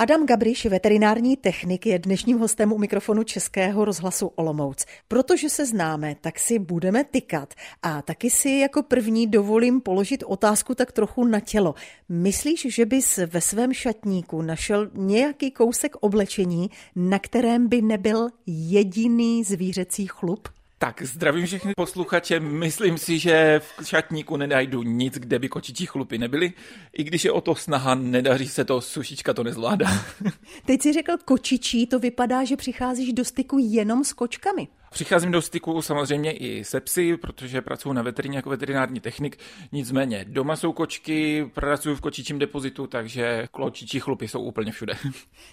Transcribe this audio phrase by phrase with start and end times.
[0.00, 4.86] Adam Gabriš, veterinární technik, je dnešním hostem u mikrofonu Českého rozhlasu Olomouc.
[5.08, 10.74] Protože se známe, tak si budeme tykat a taky si jako první dovolím položit otázku
[10.74, 11.74] tak trochu na tělo.
[12.08, 19.44] Myslíš, že bys ve svém šatníku našel nějaký kousek oblečení, na kterém by nebyl jediný
[19.44, 20.48] zvířecí chlup?
[20.80, 22.40] Tak zdravím všechny posluchače.
[22.40, 26.52] Myslím si, že v šatníku nenajdu nic, kde by kočičí chlupy nebyly.
[26.92, 29.86] I když je o to snaha, nedaří se to, sušička to nezvládá.
[30.66, 34.68] Teď si řekl kočičí, to vypadá, že přicházíš do styku jenom s kočkami.
[34.90, 39.38] Přicházím do styku samozřejmě i se psy, protože pracuji na veterině jako veterinární technik.
[39.72, 44.94] Nicméně doma jsou kočky, pracuji v kočičím depozitu, takže kočičí chlupy jsou úplně všude.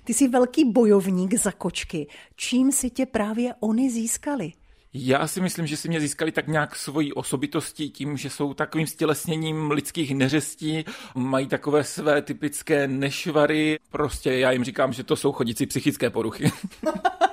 [0.03, 2.07] Ty jsi velký bojovník za kočky.
[2.35, 4.51] Čím si tě právě oni získali?
[4.97, 8.87] Já si myslím, že si mě získali tak nějak svojí osobitostí tím, že jsou takovým
[8.87, 15.31] stělesněním lidských neřestí, mají takové své typické nešvary, prostě já jim říkám, že to jsou
[15.31, 16.51] chodící psychické poruchy.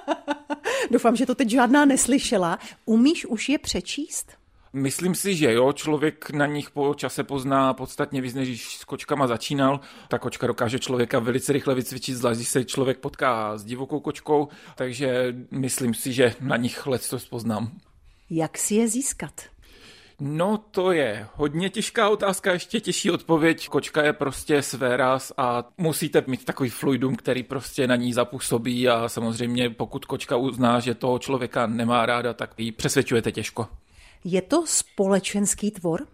[0.90, 2.58] Doufám, že to teď žádná neslyšela.
[2.84, 4.41] Umíš už je přečíst?
[4.72, 8.84] Myslím si, že jo, člověk na nich po čase pozná podstatně víc, než když s
[8.84, 9.80] kočkama začínal.
[10.08, 14.48] Ta kočka dokáže člověka velice rychle vycvičit, zvlášť když se člověk potká s divokou kočkou,
[14.76, 17.70] takže myslím si, že na nich let to poznám.
[18.30, 19.32] Jak si je získat?
[20.20, 23.68] No to je hodně těžká otázka, ještě těžší odpověď.
[23.68, 28.88] Kočka je prostě své raz a musíte mít takový fluidum, který prostě na ní zapůsobí
[28.88, 33.68] a samozřejmě pokud kočka uzná, že toho člověka nemá ráda, tak ji přesvědčujete těžko.
[34.24, 36.06] Je to společenský tvor?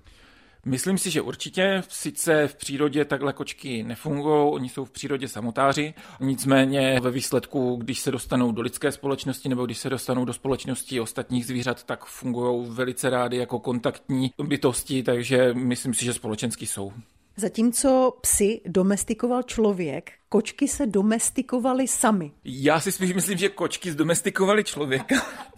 [0.64, 1.82] Myslím si, že určitě.
[1.88, 8.00] Sice v přírodě takhle kočky nefungují, oni jsou v přírodě samotáři, nicméně ve výsledku, když
[8.00, 12.66] se dostanou do lidské společnosti nebo když se dostanou do společnosti ostatních zvířat, tak fungují
[12.70, 16.92] velice rádi jako kontaktní bytosti, takže myslím si, že společenský jsou.
[17.40, 22.30] Zatímco psy domestikoval člověk, kočky se domestikovaly sami.
[22.44, 25.14] Já si spíš myslím, že kočky zdomestikovali člověka.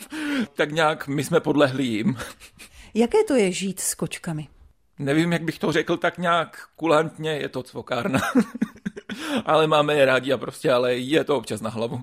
[0.54, 2.16] tak nějak my jsme podlehli jim.
[2.94, 4.48] Jaké to je žít s kočkami?
[4.98, 8.20] Nevím, jak bych to řekl tak nějak kulantně, je to cvokárna.
[9.44, 12.00] ale máme je rádi a prostě, ale je to občas na hlavu.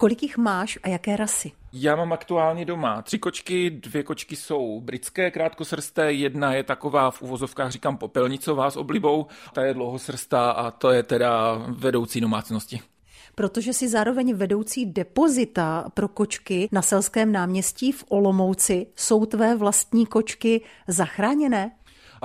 [0.00, 1.52] Kolik jich máš a jaké rasy?
[1.72, 7.22] Já mám aktuálně doma tři kočky, dvě kočky jsou britské krátkosrsté, jedna je taková v
[7.22, 12.80] uvozovkách říkám popelnicová s oblibou, ta je dlouhosrstá a to je teda vedoucí domácnosti
[13.34, 18.86] protože si zároveň vedoucí depozita pro kočky na Selském náměstí v Olomouci.
[18.96, 21.70] Jsou tvé vlastní kočky zachráněné?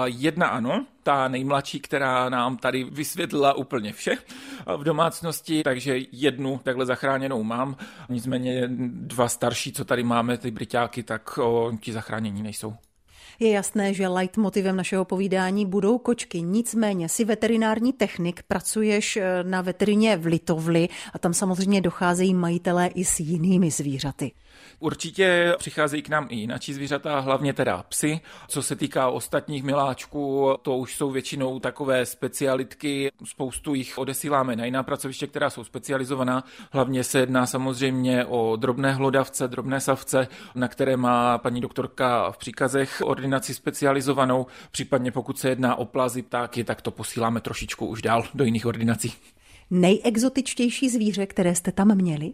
[0.05, 4.17] Jedna ano, ta nejmladší, která nám tady vysvětlila úplně vše
[4.77, 7.77] v domácnosti, takže jednu takhle zachráněnou mám.
[8.09, 12.75] Nicméně dva starší, co tady máme, ty britáky, tak o, ti zachránění nejsou.
[13.39, 19.61] Je jasné, že leitmotivem našeho povídání budou kočky, nicméně si veterinární technik, pracuješ eh, na
[19.61, 24.31] veterině v Litovli a tam samozřejmě docházejí majitelé i s jinými zvířaty.
[24.85, 28.19] Určitě přicházejí k nám i jináčí zvířata, hlavně teda psy.
[28.47, 33.11] Co se týká ostatních miláčků, to už jsou většinou takové specialitky.
[33.23, 36.43] Spoustu jich odesíláme na jiná pracoviště, která jsou specializovaná.
[36.71, 42.37] Hlavně se jedná samozřejmě o drobné hlodavce, drobné savce, na které má paní doktorka v
[42.37, 44.45] příkazech ordinaci specializovanou.
[44.71, 48.65] Případně pokud se jedná o plazy ptáky, tak to posíláme trošičku už dál do jiných
[48.65, 49.13] ordinací.
[49.71, 52.33] Nejexotičtější zvíře, které jste tam měli?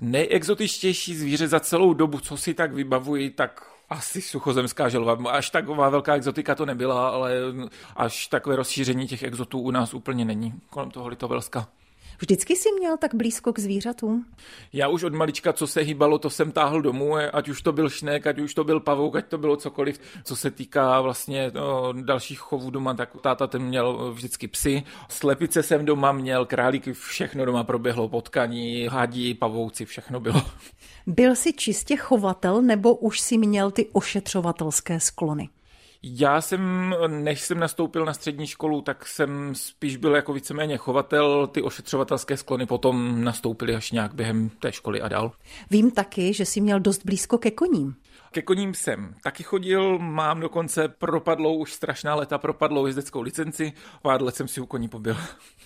[0.00, 5.30] Nejexotičtější zvíře za celou dobu, co si tak vybavuji, tak asi suchozemská želva.
[5.30, 7.32] Až taková velká exotika to nebyla, ale
[7.96, 11.68] až takové rozšíření těch exotů u nás úplně není kolem toho Litovelska.
[12.22, 14.26] Vždycky jsi měl tak blízko k zvířatům?
[14.72, 17.88] Já už od malička, co se hýbalo, to jsem táhl domů, ať už to byl
[17.88, 20.00] šnek, ať už to byl pavouk, ať to bylo cokoliv.
[20.24, 24.82] Co se týká vlastně no, dalších chovů doma, tak táta ten měl vždycky psy.
[25.08, 30.42] Slepice jsem doma měl, králíky, všechno doma proběhlo, potkaní, hadí, pavouci, všechno bylo.
[31.06, 35.48] Byl jsi čistě chovatel nebo už si měl ty ošetřovatelské sklony?
[36.02, 41.46] Já jsem, než jsem nastoupil na střední školu, tak jsem spíš byl jako víceméně chovatel,
[41.46, 45.32] ty ošetřovatelské sklony potom nastoupily až nějak během té školy a dál.
[45.70, 47.94] Vím taky, že jsi měl dost blízko ke koním.
[48.30, 53.72] Ke koním jsem taky chodil, mám dokonce propadlou, už strašná leta propadlou jezdeckou licenci,
[54.02, 55.16] pár let jsem si u koní pobyl.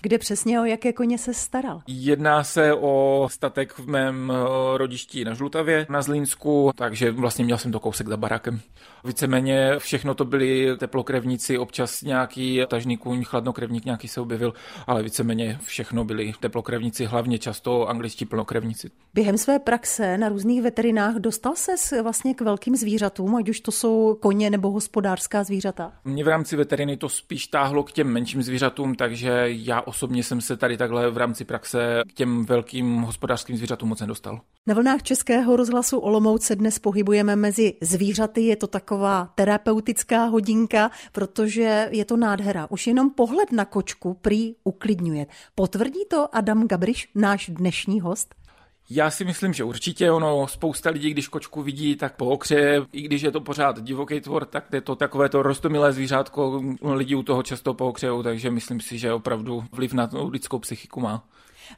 [0.01, 1.83] Kde přesně o jaké koně se staral?
[1.87, 7.59] Jedná se o statek v mém eh, rodišti na Žlutavě, na Zlínsku, takže vlastně měl
[7.59, 8.61] jsem to kousek za barakem.
[9.05, 14.55] Víceméně všechno to byli teplokrevníci, občas nějaký tažný kůň, chladnokrevník nějaký se objevil,
[14.87, 18.91] ale víceméně všechno byli teplokrevníci, hlavně často angličtí plnokrevníci.
[19.15, 23.73] Během své praxe na různých veterinách dostal se vlastně k velkým zvířatům, ať už to
[23.73, 25.93] jsou koně nebo hospodářská zvířata?
[26.05, 30.41] Mě v rámci veteriny to spíš táhlo k těm menším zvířatům, takže já osobně jsem
[30.41, 34.41] se tady takhle v rámci praxe k těm velkým hospodářským zvířatům moc nedostal.
[34.67, 38.41] Na vlnách Českého rozhlasu Olomouc se dnes pohybujeme mezi zvířaty.
[38.41, 42.67] Je to taková terapeutická hodinka, protože je to nádhera.
[42.71, 45.27] Už jenom pohled na kočku prý uklidňuje.
[45.55, 48.35] Potvrdí to Adam Gabriš, náš dnešní host?
[48.91, 53.23] Já si myslím, že určitě ono, spousta lidí, když kočku vidí, tak pohokře, i když
[53.23, 57.43] je to pořád divoký tvor, tak je to takové to rostomilé zvířátko, lidi u toho
[57.43, 61.25] často pohokřejou, takže myslím si, že opravdu vliv na lidskou psychiku má.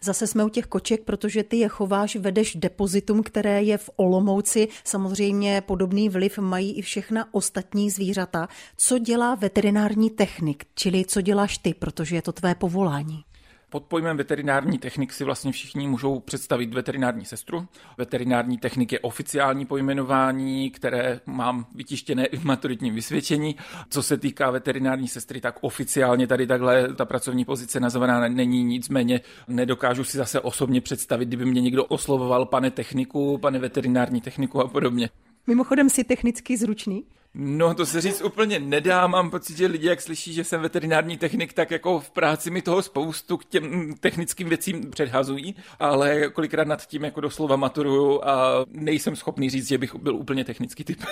[0.00, 4.68] Zase jsme u těch koček, protože ty je chováš, vedeš depozitum, které je v Olomouci.
[4.84, 8.48] Samozřejmě podobný vliv mají i všechna ostatní zvířata.
[8.76, 13.24] Co dělá veterinární technik, čili co děláš ty, protože je to tvé povolání?
[13.70, 17.68] Pod pojmem veterinární technik si vlastně všichni můžou představit veterinární sestru.
[17.98, 23.56] Veterinární technik je oficiální pojmenování, které mám vytištěné i v maturitním vysvědčení.
[23.90, 29.20] Co se týká veterinární sestry, tak oficiálně tady takhle ta pracovní pozice nazvaná není, nicméně
[29.48, 34.68] nedokážu si zase osobně představit, kdyby mě někdo oslovoval pane techniku, pane veterinární techniku a
[34.68, 35.10] podobně.
[35.46, 37.04] Mimochodem si technicky zručný?
[37.34, 39.06] No, to se říct úplně nedá.
[39.06, 42.62] Mám pocit, že lidi, jak slyší, že jsem veterinární technik, tak jako v práci mi
[42.62, 48.64] toho spoustu k těm technickým věcím předhazují, ale kolikrát nad tím jako doslova maturuju a
[48.68, 51.02] nejsem schopný říct, že bych byl úplně technický typ.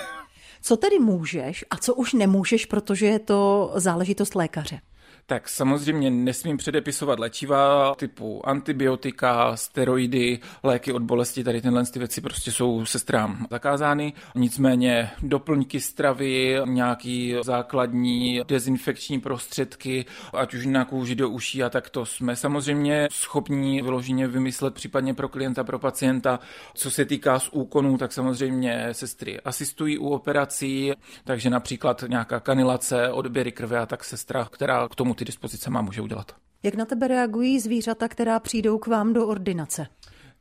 [0.62, 4.80] Co tedy můžeš a co už nemůžeš, protože je to záležitost lékaře?
[5.26, 12.20] Tak samozřejmě nesmím předepisovat léčiva typu antibiotika, steroidy, léky od bolesti, tady tyhle ty věci
[12.20, 14.12] prostě jsou sestrám zakázány.
[14.34, 21.90] Nicméně doplňky stravy, nějaký základní dezinfekční prostředky, ať už na kůži do uší a tak
[21.90, 26.40] to jsme samozřejmě schopni vyloženě vymyslet případně pro klienta, pro pacienta.
[26.74, 30.92] Co se týká z úkonů, tak samozřejmě sestry asistují u operací,
[31.24, 35.82] takže například nějaká kanilace, odběry krve a tak sestra, která k tomu ty dispozice má,
[35.82, 36.32] může udělat.
[36.62, 39.86] Jak na tebe reagují zvířata, která přijdou k vám do ordinace?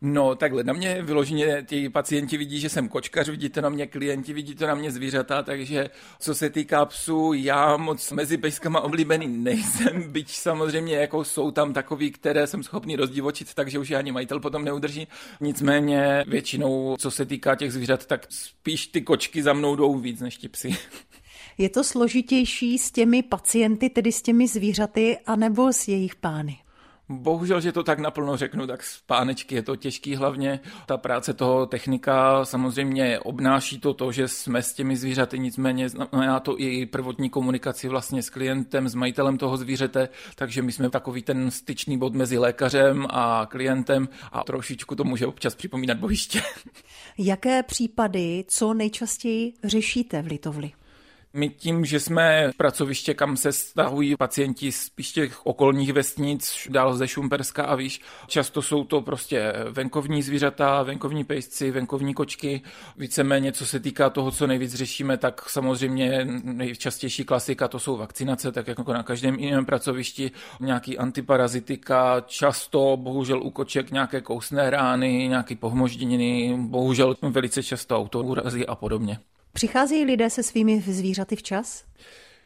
[0.02, 3.88] No takhle, na mě vyloženě ti pacienti vidí, že jsem kočkař, vidí to na mě
[3.88, 5.90] klienti, vidí to na mě zvířata, takže
[6.20, 11.74] co se týká psů, já moc mezi pejskama oblíbený nejsem, byť samozřejmě jako jsou tam
[11.74, 15.08] takový, které jsem schopný rozdivočit, takže už je ani majitel potom neudrží.
[15.42, 20.22] Nicméně většinou, co se týká těch zvířat, tak spíš ty kočky za mnou jdou víc
[20.22, 20.76] než ti psy.
[21.58, 26.58] Je to složitější s těmi pacienty, tedy s těmi zvířaty, anebo s jejich pány?
[27.10, 30.60] Bohužel, že to tak naplno řeknu, tak z pánečky je to těžký hlavně.
[30.86, 36.40] Ta práce toho technika samozřejmě obnáší to to, že jsme s těmi zvířaty, nicméně znamená
[36.40, 41.22] to i prvotní komunikaci vlastně s klientem, s majitelem toho zvířete, takže my jsme takový
[41.22, 46.42] ten styčný bod mezi lékařem a klientem a trošičku to může občas připomínat bojiště.
[47.18, 50.72] Jaké případy, co nejčastěji řešíte v Litovli?
[51.38, 57.08] My tím, že jsme pracoviště, kam se stahují pacienti spíš těch okolních vesnic, dál ze
[57.08, 62.62] Šumperska a víš, často jsou to prostě venkovní zvířata, venkovní pejsci, venkovní kočky.
[62.98, 68.52] Víceméně, co se týká toho, co nejvíc řešíme, tak samozřejmě nejčastější klasika to jsou vakcinace,
[68.52, 75.28] tak jako na každém jiném pracovišti, nějaký antiparazitika, často bohužel u koček nějaké kousné rány,
[75.28, 79.20] nějaké pohmožděniny, bohužel velice často autoúrazy a podobně.
[79.56, 81.84] Přicházejí lidé se svými zvířaty včas?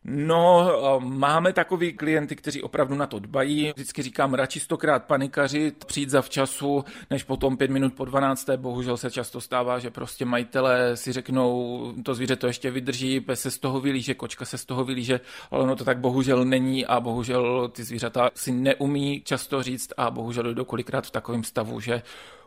[0.03, 0.69] No,
[1.00, 3.71] máme takový klienty, kteří opravdu na to dbají.
[3.75, 8.49] Vždycky říkám, radši stokrát panikařit, přijít za včasu, než potom pět minut po 12.
[8.56, 13.42] Bohužel se často stává, že prostě majitelé si řeknou, to zvíře to ještě vydrží, pes
[13.42, 15.19] se z toho vylíže, kočka se z toho vylíže,
[15.51, 20.11] ale no to tak bohužel není a bohužel ty zvířata si neumí často říct a
[20.11, 22.01] bohužel jdou kolikrát v takovém stavu, že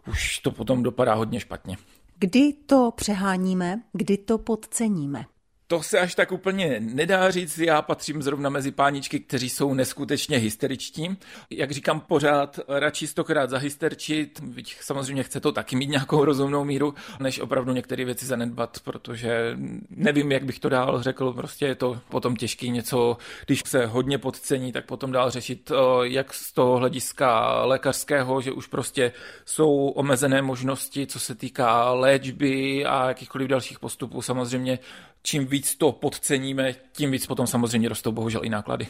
[0.09, 1.76] už to potom dopadá hodně špatně.
[2.23, 5.25] Kdy to přeháníme, kdy to podceníme?
[5.73, 10.38] To se až tak úplně nedá říct, já patřím zrovna mezi páničky, kteří jsou neskutečně
[10.38, 11.17] hysteričtí.
[11.50, 16.95] Jak říkám pořád, radši stokrát zahysterčit, byť samozřejmě chce to taky mít nějakou rozumnou míru,
[17.21, 19.57] než opravdu některé věci zanedbat, protože
[19.91, 24.19] nevím, jak bych to dál řekl, prostě je to potom těžký něco, když se hodně
[24.19, 29.12] podcení, tak potom dál řešit, jak z toho hlediska lékařského, že už prostě
[29.45, 34.23] jsou omezené možnosti, co se týká léčby a jakýchkoliv dalších postupů.
[34.23, 34.79] Samozřejmě
[35.23, 38.87] čím víc to podceníme, tím víc potom samozřejmě rostou bohužel i náklady.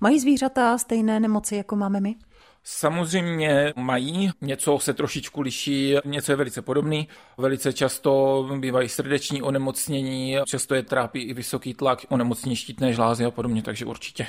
[0.00, 2.14] Mají zvířata stejné nemoci, jako máme my?
[2.64, 7.08] Samozřejmě mají, něco se trošičku liší, něco je velice podobný.
[7.38, 13.30] Velice často bývají srdeční onemocnění, často je trápí i vysoký tlak, onemocnění štítné žlázy a
[13.30, 14.26] podobně, takže určitě.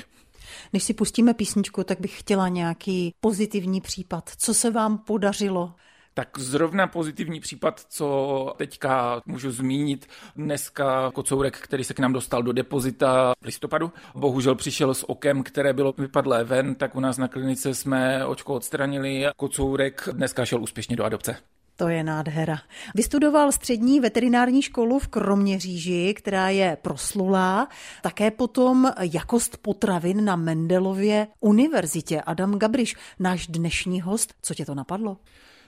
[0.72, 4.30] Než si pustíme písničku, tak bych chtěla nějaký pozitivní případ.
[4.36, 5.74] Co se vám podařilo
[6.16, 10.06] Tak zrovna pozitivní případ, co teďka můžu zmínit,
[10.36, 15.42] dneska kocourek, který se k nám dostal do depozita v listopadu, bohužel přišel s okem,
[15.42, 19.24] které bylo vypadlé ven, tak u nás na klinice jsme očko odstranili.
[19.36, 21.36] Kocourek dneska šel úspěšně do adopce.
[21.76, 22.58] To je nádhera.
[22.94, 27.68] Vystudoval střední veterinární školu v Kroměříži, která je proslulá.
[28.02, 32.20] Také potom jakost potravin na Mendelově univerzitě.
[32.20, 34.34] Adam Gabriš, náš dnešní host.
[34.42, 35.16] Co tě to napadlo?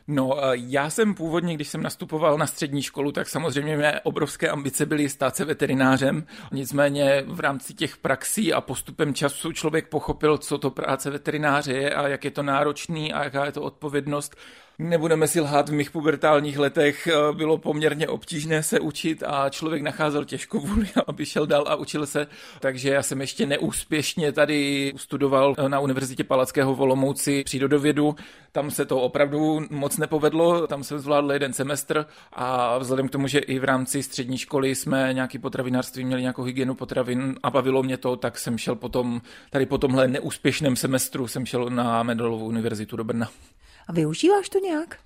[0.08, 4.86] No, já jsem původně, když jsem nastupoval na střední školu, tak samozřejmě mé obrovské ambice
[4.86, 6.26] byly stát se veterinářem.
[6.52, 11.94] Nicméně v rámci těch praxí a postupem času člověk pochopil, co to práce veterináře je
[11.94, 14.36] a jak je to náročný a jaká je to odpovědnost
[14.78, 19.83] Nebudeme si lhát, v mých pubertálních letech eh, bylo poměrně obtížné se učit a člověk
[19.83, 22.26] nacházel těžko vůli, aby šel dál a učil se.
[22.61, 28.16] Takže já jsem ještě neúspěšně tady studoval eh, na Univerzitě Palackého v Olomouci přírodovědu.
[28.52, 33.26] Tam se to opravdu moc nepovedlo, tam jsem zvládl jeden semestr a vzhledem k tomu,
[33.26, 37.83] že i v rámci střední školy jsme nějaký potravinářství měli nějakou hygienu potravin a bavilo
[37.83, 42.47] mě to, tak jsem šel potom, tady po tomhle neúspěšném semestru jsem šel na Medalovou
[42.47, 43.28] univerzitu do Brna.
[43.87, 44.99] A využíváš to nějak?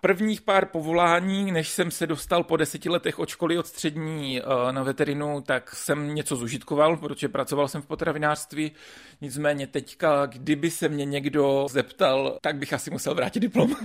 [0.00, 4.72] Prvních pár povolání, než jsem se dostal po deseti letech od školy od střední eh,
[4.72, 8.72] na veterinu, tak jsem něco zužitkoval, protože pracoval jsem v potravinářství.
[9.20, 13.76] Nicméně teďka, kdyby se mě někdo zeptal, tak bych asi musel vrátit diplom.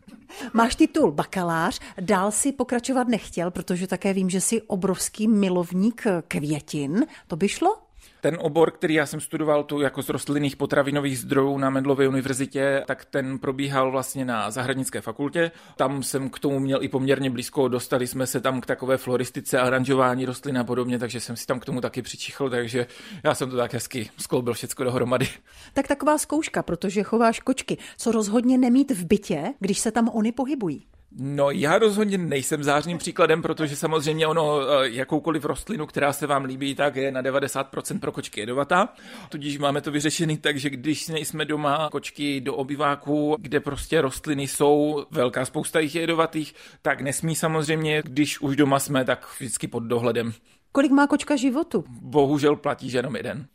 [0.52, 7.06] Máš titul bakalář, dál si pokračovat nechtěl, protože také vím, že jsi obrovský milovník květin.
[7.26, 7.87] To by šlo?
[8.20, 12.82] Ten obor, který já jsem studoval tu jako z rostlinných potravinových zdrojů na Medlově univerzitě,
[12.86, 15.50] tak ten probíhal vlastně na zahradnické fakultě.
[15.76, 19.58] Tam jsem k tomu měl i poměrně blízko, dostali jsme se tam k takové floristice,
[19.58, 22.86] aranžování rostlin a podobně, takže jsem si tam k tomu taky přičichl, takže
[23.24, 25.28] já jsem to tak hezky skloubil všechno dohromady.
[25.72, 30.32] Tak taková zkouška, protože chováš kočky, co rozhodně nemít v bytě, když se tam oni
[30.32, 30.86] pohybují.
[31.12, 36.44] No já rozhodně nejsem zářným příkladem, protože samozřejmě ono, eh, jakoukoliv rostlinu, která se vám
[36.44, 38.88] líbí, tak je na 90% pro kočky jedovatá.
[39.28, 44.42] Tudíž máme to vyřešený tak, že když nejsme doma kočky do obyváku, kde prostě rostliny
[44.42, 49.68] jsou, velká spousta jich je jedovatých, tak nesmí samozřejmě, když už doma jsme, tak vždycky
[49.68, 50.32] pod dohledem.
[50.72, 51.84] Kolik má kočka životu?
[51.88, 53.46] Bohužel platí, že jenom jeden.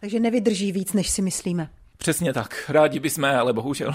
[0.00, 1.70] Takže nevydrží víc, než si myslíme.
[1.96, 2.64] Přesně tak.
[2.68, 3.92] Rádi bychom, ale bohužel.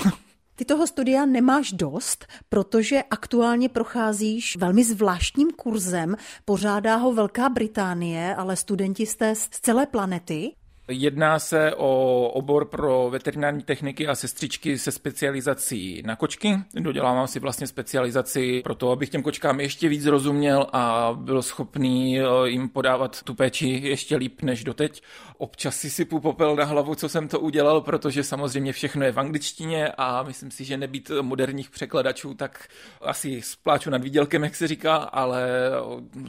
[0.55, 6.15] Ty toho studia nemáš dost, protože aktuálně procházíš velmi zvláštním kurzem.
[6.45, 10.51] Pořádá ho Velká Británie, ale studenti jste z celé planety.
[10.87, 16.57] Jedná se o obor pro veterinární techniky a sestřičky se specializací na kočky.
[16.73, 22.19] Dodělávám si vlastně specializaci pro to, abych těm kočkám ještě víc rozuměl a byl schopný
[22.19, 25.01] eh, jim podávat tu péči ještě líp než doteď.
[25.37, 29.19] Občas si sypu popel na hlavu, co jsem to udělal, protože samozřejmě všechno je v
[29.19, 32.67] angličtině a myslím si, že nebýt moderních překladačů, tak
[33.01, 35.49] asi spláču nad výdělkem, jak se říká, ale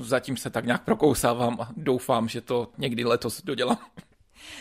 [0.01, 3.79] zatím se tak nějak prokousávám a doufám, že to někdy letos dodělám.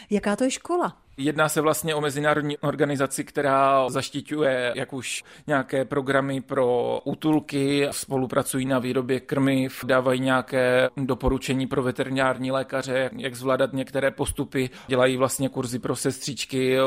[0.09, 1.04] Jaká to je škola?
[1.17, 8.65] Jedná se vlastně o mezinárodní organizaci, která zaštiťuje jak už nějaké programy pro útulky, spolupracují
[8.65, 15.49] na výrobě krmiv, dávají nějaké doporučení pro veterinární lékaře, jak zvládat některé postupy, dělají vlastně
[15.49, 16.77] kurzy pro sestřičky,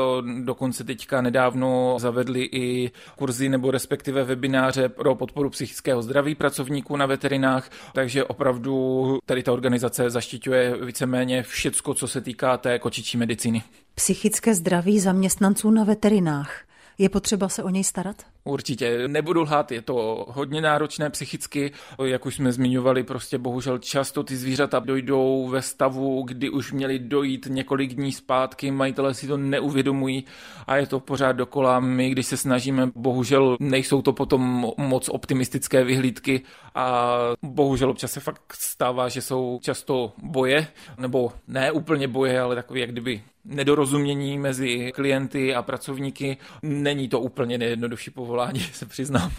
[0.43, 7.05] dokonce teďka nedávno zavedli i kurzy nebo respektive webináře pro podporu psychického zdraví pracovníků na
[7.05, 13.63] veterinách, takže opravdu tady ta organizace zaštiťuje víceméně všecko, co se týká té kočičí medicíny
[13.95, 16.61] psychické zdraví zaměstnanců na veterinách.
[16.97, 18.15] Je potřeba se o něj starat?
[18.43, 21.71] Určitě, nebudu lhát, je to hodně náročné psychicky,
[22.03, 26.99] jak už jsme zmiňovali, prostě bohužel často ty zvířata dojdou ve stavu, kdy už měli
[26.99, 30.25] dojít několik dní zpátky, majitelé si to neuvědomují
[30.67, 31.79] a je to pořád dokola.
[31.79, 36.41] My, když se snažíme, bohužel nejsou to potom moc optimistické vyhlídky
[36.75, 40.67] a bohužel občas se fakt stává, že jsou často boje,
[40.97, 46.37] nebo ne úplně boje, ale takový jak kdyby nedorozumění mezi klienty a pracovníky.
[46.63, 49.31] Není to úplně nejjednodušší povolání, se přiznám.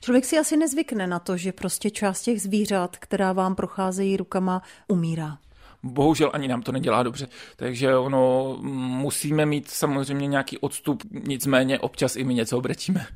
[0.00, 4.62] Člověk si asi nezvykne na to, že prostě část těch zvířat, která vám procházejí rukama,
[4.88, 5.38] umírá.
[5.82, 12.16] Bohužel ani nám to nedělá dobře, takže ono musíme mít samozřejmě nějaký odstup, nicméně občas
[12.16, 13.06] i my něco obrečíme.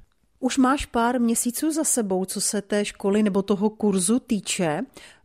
[0.43, 4.81] Už máš pár měsíců za sebou, co se té školy nebo toho kurzu týče.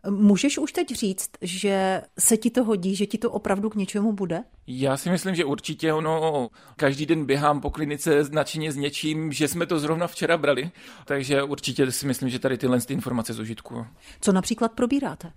[0.10, 4.14] Můžeš už teď říct, že se ti to hodí, že ti to opravdu k něčemu
[4.14, 4.44] bude?
[4.68, 9.48] Já si myslím, že určitě ono, každý den běhám po klinice značeně s něčím, že
[9.48, 10.72] jsme to zrovna včera brali,
[11.06, 13.86] takže určitě si myslím, že tady tyhle ty informace z užitku.
[14.22, 15.32] Co například probíráte?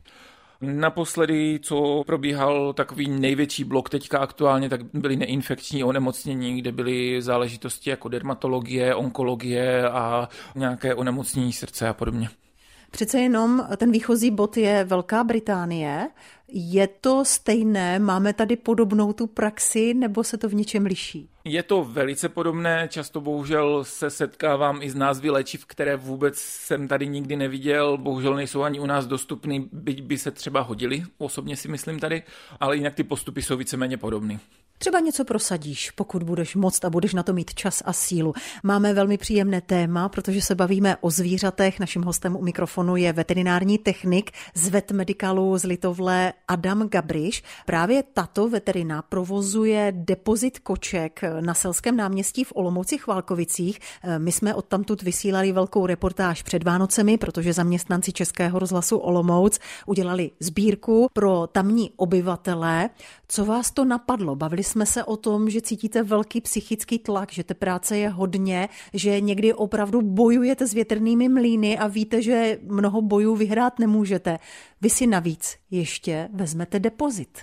[0.61, 7.91] Naposledy, co probíhal takový největší blok teďka aktuálně, tak byly neinfekční onemocnění, kde byly záležitosti
[7.91, 12.29] jako dermatologie, onkologie a nějaké onemocnění srdce a podobně.
[12.91, 16.09] Přece jenom ten výchozí bod je Velká Británie.
[16.53, 17.99] Je to stejné?
[17.99, 21.29] Máme tady podobnou tu praxi, nebo se to v něčem liší?
[21.51, 26.89] Je to velice podobné, často bohužel se setkávám i z názvy léčiv, které vůbec jsem
[26.89, 31.57] tady nikdy neviděl, bohužel nejsou ani u nás dostupný, byť by se třeba hodili, osobně
[31.57, 32.23] si myslím tady,
[32.61, 34.41] ale jinak ty postupy jsou víceméně podobné.
[34.83, 38.35] Třeba něco prosadíš, pokud budeš moct a budeš na to mít čas a sílu.
[38.63, 41.81] Máme velmi příjemné téma, protože se bavíme o zvířatech.
[41.81, 47.43] Naším hostem u mikrofonu je veterinární technik z Vetmedicalu z Litovle Adam Gabriš.
[47.67, 53.79] Právě tato veterina provozuje depozit koček na Selském náměstí v Olomouci Chválkovicích.
[54.19, 61.09] My jsme odtamtud vysílali velkou reportáž před Vánocemi, protože zaměstnanci Českého rozhlasu Olomouc udělali sbírku
[61.13, 62.91] pro tamní obyvatele.
[63.29, 64.37] Co vás to napadlo?
[64.37, 68.69] Bavili jsme se o tom, že cítíte velký psychický tlak, že té práce je hodně,
[68.95, 74.39] že někdy opravdu bojujete s větrnými mlýny a víte, že mnoho bojů vyhrát nemůžete.
[74.81, 77.39] Vy si navíc ještě vezmete depozit.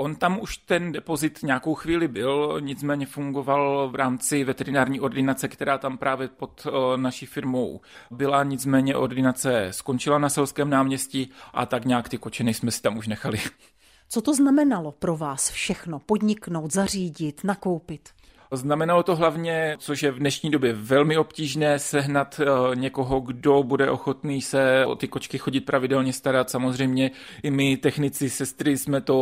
[0.00, 5.78] On tam už ten depozit nějakou chvíli byl, nicméně fungoval v rámci veterinární ordinace, která
[5.78, 12.08] tam právě pod naší firmou byla, nicméně ordinace skončila na Selském náměstí a tak nějak
[12.08, 13.38] ty kočeny jsme si tam už nechali.
[14.08, 15.98] Co to znamenalo pro vás všechno?
[15.98, 18.08] Podniknout, zařídit, nakoupit?
[18.52, 23.90] Znamenalo to hlavně, což je v dnešní době velmi obtížné, sehnat eh, někoho, kdo bude
[23.90, 26.50] ochotný se o ty kočky chodit pravidelně starat.
[26.50, 27.10] Samozřejmě
[27.42, 29.16] i my, technici, sestry, jsme to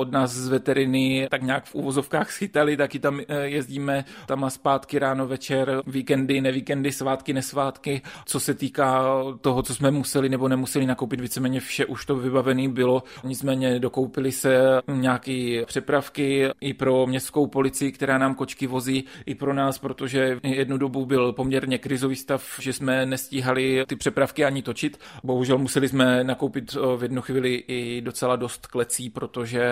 [0.00, 4.50] od nás z veteriny tak nějak v úvozovkách schytali, taky tam eh, jezdíme tam a
[4.50, 8.02] zpátky ráno, večer, víkendy, nevíkendy, svátky, nesvátky.
[8.26, 9.04] Co se týká
[9.40, 13.02] toho, co jsme museli nebo nemuseli nakoupit, víceméně vše už to vybavené bylo.
[13.24, 19.34] Nicméně dokoupili se nějaké přepravky i pro městskou policii, která nám kočky kočky vozí i
[19.34, 24.62] pro nás, protože jednu dobu byl poměrně krizový stav, že jsme nestíhali ty přepravky ani
[24.62, 24.98] točit.
[25.24, 29.62] Bohužel museli jsme nakoupit eh, v jednu chvíli i docela dost klecí, protože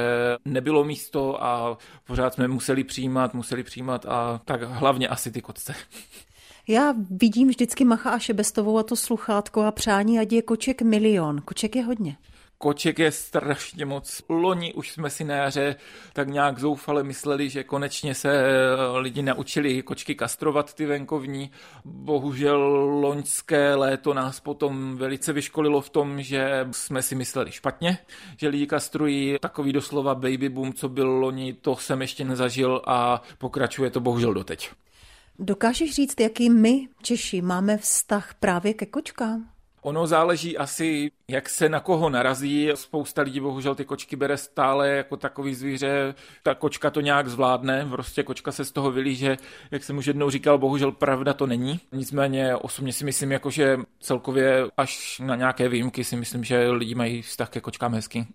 [0.44, 5.74] nebylo místo a pořád jsme museli přijímat, museli přijímat a tak hlavně asi ty kotce.
[6.68, 11.40] Já vidím vždycky Macha a Šebestovou a to sluchátko a přání, ať je koček milion.
[11.44, 12.16] Koček je hodně.
[12.62, 14.22] Koček je strašně moc.
[14.28, 15.76] Loni už jsme si na jaře
[16.12, 21.50] tak nějak zoufale mysleli, že konečně se eh, lidi naučili kočky kastrovat ty venkovní.
[21.84, 22.58] Bohužel
[23.00, 27.98] loňské léto nás potom velice vyškolilo v tom, že jsme si mysleli špatně,
[28.36, 33.22] že lidi kastrují takový doslova baby boom, co byl loni, to jsem ještě nezažil a
[33.38, 34.70] pokračuje to bohužel doteď.
[35.38, 39.59] Dokážeš říct, jaký my, Češi, máme vztah právě ke kočkám?
[39.82, 42.70] Ono záleží asi, jak se na koho narazí.
[42.74, 46.14] Spousta lidí bohužel ty kočky bere stále jako takový zvíře.
[46.42, 49.36] Ta kočka to nějak zvládne, prostě kočka se z toho vylíže.
[49.70, 51.80] Jak jsem už jednou říkal, bohužel pravda to není.
[51.92, 56.94] Nicméně osobně si myslím, jako že celkově až na nějaké výjimky si myslím, že lidi
[56.94, 58.26] mají vztah ke kočkám hezky.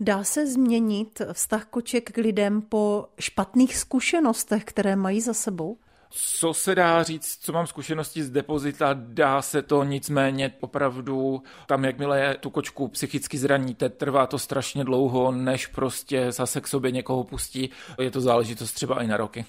[0.00, 5.78] Dá se změnit vztah koček k lidem po špatných zkušenostech, které mají za sebou?
[6.10, 11.84] Co se dá říct, co mám zkušenosti z depozita, dá se to nicméně opravdu, tam
[11.84, 17.24] jakmile tu kočku psychicky zraníte, trvá to strašně dlouho, než prostě zase k sobě někoho
[17.24, 17.70] pustí.
[18.00, 19.44] Je to záležitost třeba i na roky.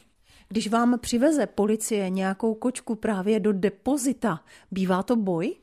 [0.48, 4.39] Když vám přiveze policie nějakou kočku právě do depozita,
[4.72, 5.56] bývá to boj?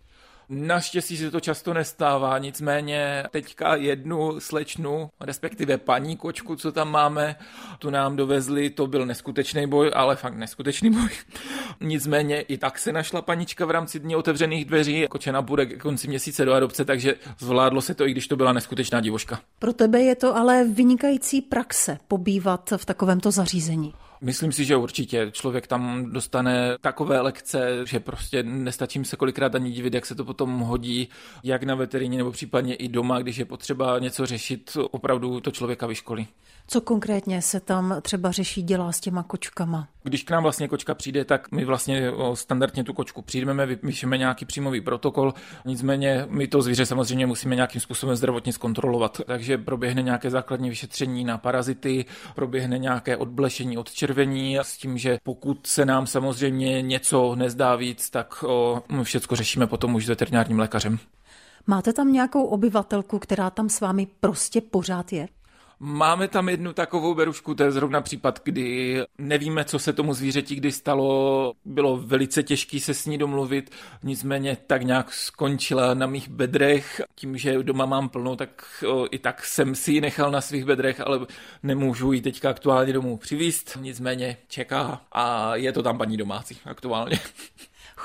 [0.48, 7.36] Naštěstí se to často nestává, nicméně teďka jednu slečnu, respektive paní kočku, co tam máme,
[7.78, 11.08] tu nám dovezli, to byl neskutečný boj, ale fakt neskutečný boj.
[11.80, 16.08] Nicméně i tak se našla panička v rámci dní otevřených dveří, kočena bude k konci
[16.08, 19.40] měsíce do adopce, takže zvládlo se to, i když to byla neskutečná divoška.
[19.58, 23.94] Pro tebe je to ale vynikající praxe pobývat v takovémto zařízení.
[24.20, 29.70] Myslím si, že určitě člověk tam dostane takové lekce, že prostě nestačím se kolikrát ani
[29.70, 31.08] divit, jak se to potom hodí,
[31.44, 35.86] jak na veterině nebo případně i doma, když je potřeba něco řešit, opravdu to člověka
[35.86, 36.28] vyškolí.
[36.68, 39.88] Co konkrétně se tam třeba řeší, dělá s těma kočkama?
[40.02, 44.44] Když k nám vlastně kočka přijde, tak my vlastně standardně tu kočku přijdeme, vypíšeme nějaký
[44.44, 49.20] příjmový protokol, nicméně my to zvíře samozřejmě musíme nějakým způsobem zdravotně zkontrolovat.
[49.26, 55.66] Takže proběhne nějaké základní vyšetření na parazity, proběhne nějaké odblešení, odčervení s tím, že pokud
[55.66, 58.44] se nám samozřejmě něco nezdá víc, tak
[59.02, 60.98] všechno řešíme potom už s veterinárním lékařem.
[61.66, 65.28] Máte tam nějakou obyvatelku, která tam s vámi prostě pořád je?
[65.80, 70.54] Máme tam jednu takovou berušku, to je zrovna případ, kdy nevíme, co se tomu zvířeti
[70.54, 71.52] kdy stalo.
[71.64, 73.70] Bylo velice těžké se s ní domluvit,
[74.02, 77.00] nicméně tak nějak skončila na mých bedrech.
[77.14, 80.64] Tím, že doma mám plnou, tak o, i tak jsem si ji nechal na svých
[80.64, 81.26] bedrech, ale
[81.62, 83.78] nemůžu ji teďka aktuálně domů přivíst.
[83.80, 87.18] Nicméně čeká a je to tam paní domácí aktuálně.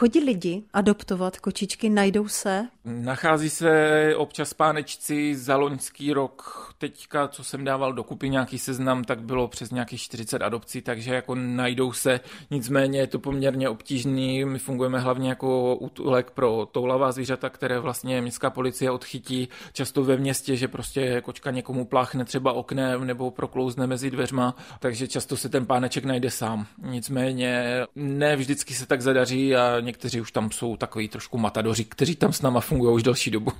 [0.01, 2.67] Chodí lidi adoptovat kočičky, najdou se?
[2.85, 6.67] Nachází se občas pánečci za loňský rok.
[6.77, 11.35] Teďka, co jsem dával dokupy nějaký seznam, tak bylo přes nějakých 40 adopcí, takže jako
[11.35, 12.19] najdou se.
[12.51, 14.45] Nicméně je to poměrně obtížný.
[14.45, 20.17] My fungujeme hlavně jako útulek pro toulavá zvířata, které vlastně městská policie odchytí často ve
[20.17, 25.49] městě, že prostě kočka někomu pláchne třeba oknem nebo proklouzne mezi dveřma, takže často se
[25.49, 26.67] ten páneček najde sám.
[26.83, 32.15] Nicméně ne vždycky se tak zadaří a někteří už tam jsou takový trošku matadoři, kteří
[32.15, 33.51] tam s náma fungují už další dobu.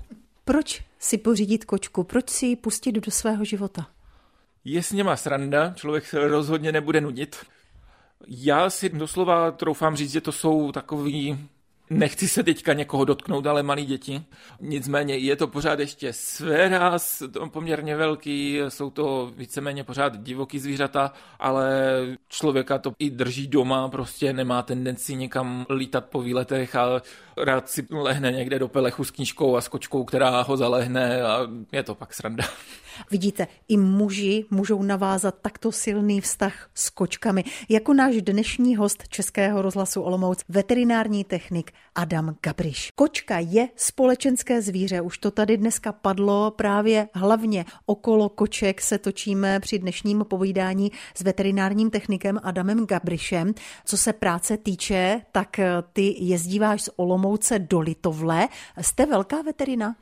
[0.45, 2.03] Proč si pořídit kočku?
[2.03, 3.87] Proč si ji pustit do svého života?
[4.65, 7.35] Je s něma sranda, člověk se rozhodně nebude nudit.
[8.27, 11.49] Já si doslova troufám říct, že to jsou takový
[11.93, 14.23] Nechci se teďka někoho dotknout, ale malí děti.
[14.59, 16.97] Nicméně je to pořád ještě sféra,
[17.51, 21.81] poměrně velký, jsou to víceméně pořád divoký zvířata, ale
[22.29, 27.01] člověka to i drží doma, prostě nemá tendenci někam lítat po výletech a
[27.37, 31.47] rád si lehne někde do pelechu s knížkou a s kočkou, která ho zalehne a
[31.71, 32.43] je to pak sranda.
[33.11, 37.43] Vidíte, i muži můžou navázat takto silný vztah s kočkami.
[37.69, 42.91] Jako náš dnešní host Českého rozhlasu Olomouc, veterinární technik Adam Gabriš.
[42.95, 49.59] Kočka je společenské zvíře, už to tady dneska padlo, právě hlavně okolo koček se točíme
[49.59, 53.53] při dnešním povídání s veterinárním technikem Adamem Gabrišem.
[53.85, 55.59] Co se práce týče, tak
[55.93, 58.47] ty jezdíváš z Olomouce do Litovle.
[58.81, 59.95] Jste velká veterina?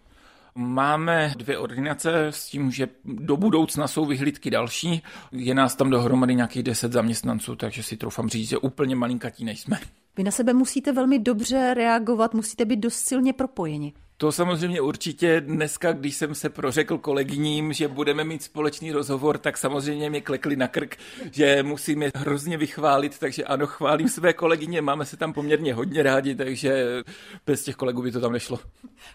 [0.62, 5.04] Máme dvě ordinace s tím, že do budoucna jsou vyhlídky další.
[5.32, 9.80] Je nás tam dohromady nějakých deset zaměstnanců, takže si troufám říct, že úplně malinkatí nejsme.
[10.18, 13.94] Vy na sebe musíte velmi dobře reagovat, musíte být dost silně propojeni.
[14.22, 19.58] To samozřejmě určitě dneska, když jsem se prořekl kolegyním, že budeme mít společný rozhovor, tak
[19.58, 20.98] samozřejmě mě klekli na krk,
[21.32, 26.04] že musím je hrozně vychválit, takže ano, chválím své kolegyně, máme se tam poměrně hodně
[26.04, 27.04] rádi, takže
[27.46, 28.60] bez těch kolegů by to tam nešlo.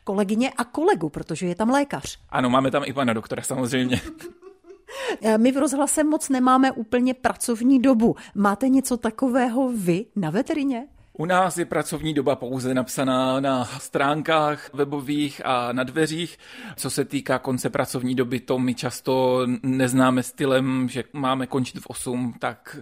[0.04, 2.18] Kolegyně a kolegu, protože je tam lékař.
[2.30, 4.00] Ano, máme tam i pana doktora samozřejmě.
[5.36, 8.16] My v rozhlase moc nemáme úplně pracovní dobu.
[8.34, 10.86] Máte něco takového vy na veterině?
[11.18, 16.38] U nás je pracovní doba pouze napsaná na stránkách webových a na dveřích.
[16.76, 21.86] Co se týká konce pracovní doby, to my často neznáme stylem, že máme končit v
[21.86, 22.76] 8, tak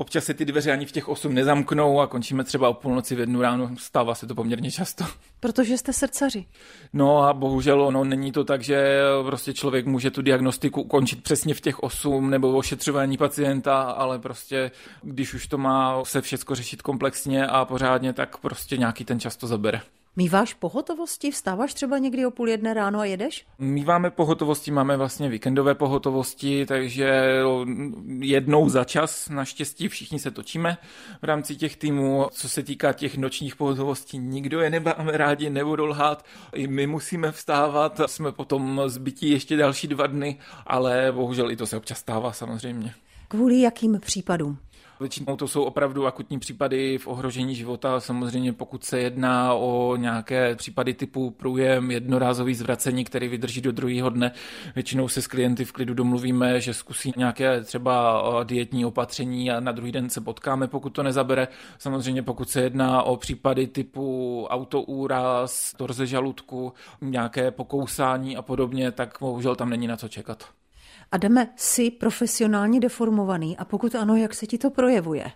[0.00, 3.20] Občas se ty dveře ani v těch 8 nezamknou a končíme třeba o půlnoci v
[3.20, 3.70] jednu ráno.
[3.78, 5.04] Stává se to poměrně často.
[5.40, 6.44] Protože jste srdcaři.
[6.92, 11.54] No a bohužel ono není to tak, že prostě člověk může tu diagnostiku ukončit přesně
[11.54, 14.70] v těch 8 nebo ošetřování pacienta, ale prostě
[15.02, 19.36] když už to má se všecko řešit komplexně a pořádně, tak prostě nějaký ten čas
[19.36, 19.80] to zabere.
[20.16, 21.30] Míváš pohotovosti?
[21.30, 23.46] Vstáváš třeba někdy o půl jedné ráno a jedeš?
[23.58, 27.32] Míváme pohotovosti, máme vlastně víkendové pohotovosti, takže
[28.18, 30.78] jednou za čas naštěstí všichni se točíme
[31.22, 32.26] v rámci těch týmů.
[32.32, 36.24] Co se týká těch nočních pohotovostí, nikdo je nemáme rádi, nebudou lhát.
[36.54, 41.66] I my musíme vstávat, jsme potom zbytí ještě další dva dny, ale bohužel i to
[41.66, 42.94] se občas stává samozřejmě.
[43.28, 44.58] Kvůli jakým případům?
[45.00, 48.00] Většinou to jsou opravdu akutní případy v ohrožení života.
[48.00, 54.10] Samozřejmě pokud se jedná o nějaké případy typu průjem, jednorázový zvracení, který vydrží do druhého
[54.10, 54.32] dne,
[54.74, 59.72] většinou se s klienty v klidu domluvíme, že zkusí nějaké třeba dietní opatření a na
[59.72, 61.48] druhý den se potkáme, pokud to nezabere.
[61.78, 69.16] Samozřejmě pokud se jedná o případy typu autoúraz, torze žaludku, nějaké pokousání a podobně, tak
[69.20, 70.59] bohužel tam není na co čekat.
[71.12, 75.30] Adame, jsi profesionálně deformovaný a pokud ano, jak se ti to projevuje?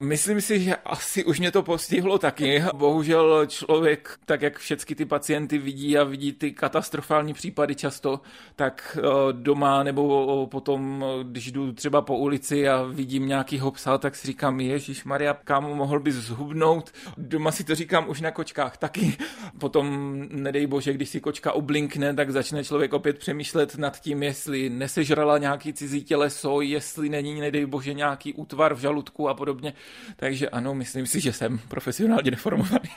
[0.00, 2.62] Myslím si, že asi už mě to postihlo taky.
[2.74, 8.20] Bohužel člověk, tak jak všechny ty pacienty vidí a vidí ty katastrofální případy často,
[8.56, 14.16] tak eh, doma nebo potom, když jdu třeba po ulici a vidím nějakýho psa, tak
[14.16, 16.92] si říkám, Ježíš Maria, kam mohl bys zhubnout.
[17.16, 19.16] Doma si to říkám už na kočkách taky.
[19.58, 24.70] Potom, nedej bože, když si kočka oblinkne, tak začne člověk opět přemýšlet nad tím, jestli
[24.70, 29.74] nesežrala nějaký cizí těleso, jestli není, nedej bože, nějaký útvar v žaludku a podobně.
[30.16, 32.90] Takže ano, myslím si, že jsem profesionálně deformovaný.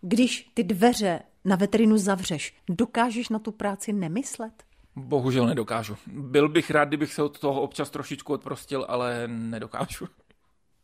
[0.00, 4.52] Když ty dveře na veterinu zavřeš, dokážeš na tu práci nemyslet?
[4.96, 5.96] Bohužel nedokážu.
[6.06, 10.08] Byl bych rád, kdybych se od toho občas trošičku odprostil, ale nedokážu.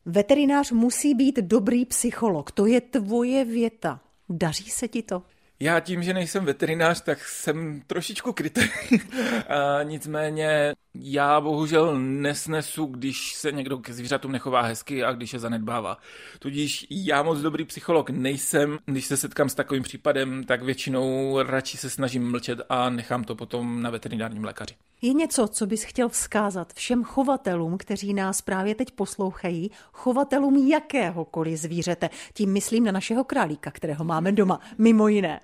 [0.05, 2.51] Veterinář musí být dobrý psycholog.
[2.51, 4.01] To je tvoje věta.
[4.29, 5.23] Daří se ti to?
[5.61, 8.61] Já tím, že nejsem veterinář, tak jsem trošičku krytý.
[9.83, 15.99] nicméně já bohužel nesnesu, když se někdo ke zvířatům nechová hezky a když je zanedbává.
[16.38, 18.79] Tudíž já moc dobrý psycholog nejsem.
[18.87, 23.35] Když se setkám s takovým případem, tak většinou radši se snažím mlčet a nechám to
[23.35, 24.75] potom na veterinárním lékaři.
[25.03, 31.59] Je něco, co bys chtěl vzkázat všem chovatelům, kteří nás právě teď poslouchají, chovatelům jakéhokoliv
[31.59, 32.11] zvířete.
[32.35, 35.40] Tím myslím na našeho králíka, kterého máme doma, mimo jiné.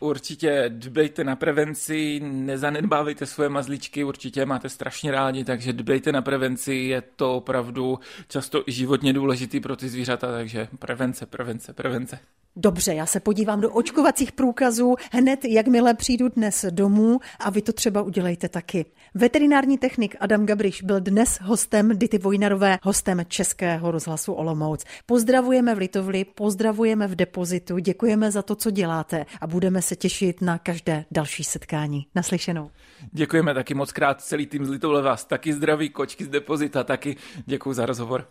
[0.00, 6.74] Určitě dbejte na prevenci, nezanedbávejte svoje mazličky, určitě máte strašně rádi, takže dbejte na prevenci,
[6.74, 12.18] je to opravdu často životně důležitý pro ty zvířata, takže prevence, prevence, prevence.
[12.56, 17.72] Dobře, já se podívám do očkovacích průkazů hned, jakmile přijdu dnes domů a vy to
[17.72, 18.84] třeba udělejte taky.
[19.14, 24.84] Veterinární technik Adam Gabriš byl dnes hostem Dity Vojnarové, hostem Českého rozhlasu Olomouc.
[25.06, 30.40] Pozdravujeme v Litovli, pozdravujeme v depozitu, děkujeme za to, co děláte a budeme se těšit
[30.40, 32.06] na každé další setkání.
[32.14, 32.70] Naslyšenou.
[33.12, 37.16] Děkujeme taky moc krát, celý tým z Litovle vás taky zdraví, kočky z depozita taky.
[37.46, 38.26] Děkuji za rozhovor.